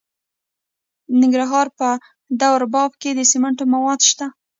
د 1.09 1.11
ننګرهار 1.21 1.67
په 1.79 1.89
دور 2.41 2.61
بابا 2.73 2.97
کې 3.01 3.11
د 3.15 3.19
سمنټو 3.31 3.63
مواد 3.73 3.99
شته. 4.09 4.25